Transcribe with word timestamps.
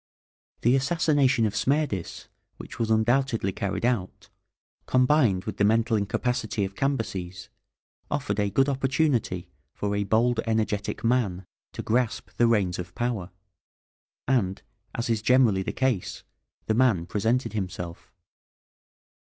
The 0.61 0.75
assassination 0.75 1.45
of 1.45 1.53
Smerdis, 1.55 2.27
which 2.57 2.79
was 2.79 2.89
undoubtedly 2.89 3.51
carried 3.51 3.85
out, 3.85 4.29
combined 4.87 5.45
with 5.45 5.57
the 5.57 5.63
mental 5.63 5.95
incapacity 5.95 6.65
of 6.65 6.73
Cambyses, 6.75 7.49
offered 8.09 8.39
a 8.39 8.49
good 8.49 8.67
opportunity 8.67 9.47
for 9.75 9.95
a 9.95 10.03
bold, 10.03 10.39
energetic 10.47 11.03
man 11.03 11.45
to 11.73 11.83
grasp 11.83 12.31
the 12.37 12.47
reins 12.47 12.79
of 12.79 12.95
power, 12.95 13.29
and, 14.27 14.63
as 14.95 15.07
is 15.07 15.21
generally 15.21 15.61
the 15.61 15.71
case, 15.71 16.23
the 16.65 16.73
man 16.73 17.05
presented 17.05 17.53
himself. 17.53 18.11